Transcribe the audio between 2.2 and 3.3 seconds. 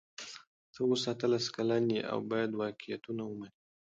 باید واقعیتونه